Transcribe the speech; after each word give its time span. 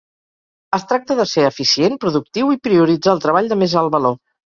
Es 0.77 0.85
tracta 0.91 1.17
de 1.19 1.25
ser 1.31 1.43
eficient, 1.49 1.97
productiu 2.05 2.49
i 2.55 2.61
prioritzar 2.69 3.15
el 3.17 3.21
treball 3.27 3.51
de 3.53 3.59
més 3.65 3.77
alt 3.83 3.95
valor. 3.99 4.19